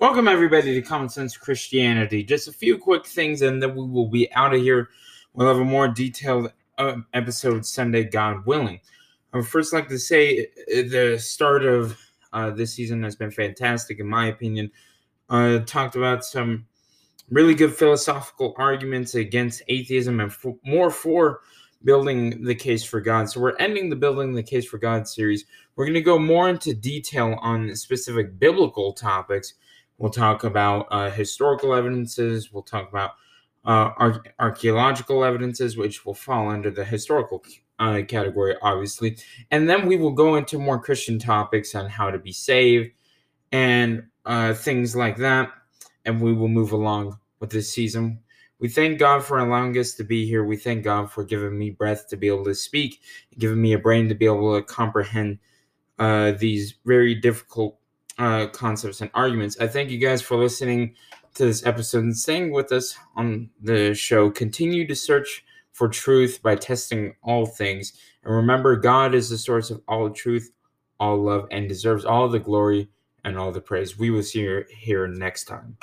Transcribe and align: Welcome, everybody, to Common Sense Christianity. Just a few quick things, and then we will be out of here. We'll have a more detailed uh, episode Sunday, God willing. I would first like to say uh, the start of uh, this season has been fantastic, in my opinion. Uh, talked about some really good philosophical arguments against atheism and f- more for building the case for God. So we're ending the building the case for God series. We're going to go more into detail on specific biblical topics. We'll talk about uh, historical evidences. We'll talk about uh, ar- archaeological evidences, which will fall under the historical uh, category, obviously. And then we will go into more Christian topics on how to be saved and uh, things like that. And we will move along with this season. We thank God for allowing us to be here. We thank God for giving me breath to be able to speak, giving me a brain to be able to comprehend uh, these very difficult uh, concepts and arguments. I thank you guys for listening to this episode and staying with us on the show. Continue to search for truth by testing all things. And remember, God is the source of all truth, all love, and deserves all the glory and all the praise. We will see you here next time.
Welcome, 0.00 0.28
everybody, 0.28 0.72
to 0.72 0.80
Common 0.80 1.10
Sense 1.10 1.36
Christianity. 1.36 2.24
Just 2.24 2.48
a 2.48 2.52
few 2.52 2.78
quick 2.78 3.04
things, 3.06 3.42
and 3.42 3.62
then 3.62 3.76
we 3.76 3.86
will 3.86 4.08
be 4.08 4.32
out 4.32 4.54
of 4.54 4.62
here. 4.62 4.88
We'll 5.34 5.46
have 5.46 5.58
a 5.58 5.64
more 5.64 5.88
detailed 5.88 6.50
uh, 6.78 6.96
episode 7.12 7.66
Sunday, 7.66 8.04
God 8.04 8.46
willing. 8.46 8.80
I 9.34 9.36
would 9.36 9.46
first 9.46 9.74
like 9.74 9.88
to 9.88 9.98
say 9.98 10.46
uh, 10.46 10.88
the 10.88 11.18
start 11.20 11.66
of 11.66 11.98
uh, 12.32 12.48
this 12.48 12.72
season 12.72 13.02
has 13.02 13.14
been 13.14 13.30
fantastic, 13.30 14.00
in 14.00 14.06
my 14.06 14.28
opinion. 14.28 14.70
Uh, 15.28 15.58
talked 15.58 15.96
about 15.96 16.24
some 16.24 16.66
really 17.28 17.54
good 17.54 17.74
philosophical 17.74 18.54
arguments 18.56 19.16
against 19.16 19.60
atheism 19.68 20.18
and 20.20 20.30
f- 20.30 20.46
more 20.64 20.90
for 20.90 21.40
building 21.84 22.42
the 22.42 22.54
case 22.54 22.82
for 22.82 23.02
God. 23.02 23.28
So 23.28 23.38
we're 23.38 23.56
ending 23.58 23.90
the 23.90 23.96
building 23.96 24.32
the 24.32 24.42
case 24.42 24.64
for 24.64 24.78
God 24.78 25.06
series. 25.06 25.44
We're 25.76 25.84
going 25.84 25.92
to 25.92 26.00
go 26.00 26.18
more 26.18 26.48
into 26.48 26.72
detail 26.72 27.36
on 27.42 27.76
specific 27.76 28.38
biblical 28.38 28.94
topics. 28.94 29.52
We'll 30.00 30.10
talk 30.10 30.44
about 30.44 30.86
uh, 30.90 31.10
historical 31.10 31.74
evidences. 31.74 32.50
We'll 32.50 32.62
talk 32.62 32.88
about 32.88 33.10
uh, 33.66 33.90
ar- 33.98 34.24
archaeological 34.38 35.24
evidences, 35.24 35.76
which 35.76 36.06
will 36.06 36.14
fall 36.14 36.48
under 36.48 36.70
the 36.70 36.86
historical 36.86 37.44
uh, 37.78 38.00
category, 38.08 38.56
obviously. 38.62 39.18
And 39.50 39.68
then 39.68 39.86
we 39.86 39.96
will 39.96 40.12
go 40.12 40.36
into 40.36 40.58
more 40.58 40.80
Christian 40.80 41.18
topics 41.18 41.74
on 41.74 41.90
how 41.90 42.10
to 42.10 42.18
be 42.18 42.32
saved 42.32 42.92
and 43.52 44.04
uh, 44.24 44.54
things 44.54 44.96
like 44.96 45.18
that. 45.18 45.50
And 46.06 46.22
we 46.22 46.32
will 46.32 46.48
move 46.48 46.72
along 46.72 47.18
with 47.38 47.50
this 47.50 47.70
season. 47.70 48.20
We 48.58 48.70
thank 48.70 48.98
God 48.98 49.22
for 49.22 49.38
allowing 49.38 49.76
us 49.76 49.92
to 49.96 50.04
be 50.04 50.26
here. 50.26 50.44
We 50.44 50.56
thank 50.56 50.82
God 50.82 51.10
for 51.10 51.24
giving 51.24 51.58
me 51.58 51.70
breath 51.70 52.08
to 52.08 52.16
be 52.16 52.28
able 52.28 52.44
to 52.44 52.54
speak, 52.54 53.02
giving 53.38 53.60
me 53.60 53.74
a 53.74 53.78
brain 53.78 54.08
to 54.08 54.14
be 54.14 54.24
able 54.24 54.56
to 54.56 54.62
comprehend 54.62 55.40
uh, 55.98 56.32
these 56.32 56.76
very 56.86 57.14
difficult 57.14 57.79
uh, 58.20 58.46
concepts 58.48 59.00
and 59.00 59.10
arguments. 59.14 59.58
I 59.58 59.66
thank 59.66 59.90
you 59.90 59.98
guys 59.98 60.20
for 60.20 60.36
listening 60.36 60.94
to 61.34 61.46
this 61.46 61.64
episode 61.64 62.04
and 62.04 62.16
staying 62.16 62.52
with 62.52 62.70
us 62.70 62.96
on 63.16 63.48
the 63.62 63.94
show. 63.94 64.30
Continue 64.30 64.86
to 64.86 64.94
search 64.94 65.44
for 65.72 65.88
truth 65.88 66.40
by 66.42 66.54
testing 66.54 67.14
all 67.22 67.46
things. 67.46 67.94
And 68.22 68.34
remember, 68.34 68.76
God 68.76 69.14
is 69.14 69.30
the 69.30 69.38
source 69.38 69.70
of 69.70 69.80
all 69.88 70.10
truth, 70.10 70.52
all 70.98 71.16
love, 71.16 71.48
and 71.50 71.66
deserves 71.66 72.04
all 72.04 72.28
the 72.28 72.38
glory 72.38 72.90
and 73.24 73.38
all 73.38 73.52
the 73.52 73.60
praise. 73.60 73.98
We 73.98 74.10
will 74.10 74.22
see 74.22 74.40
you 74.40 74.64
here 74.68 75.08
next 75.08 75.44
time. 75.44 75.78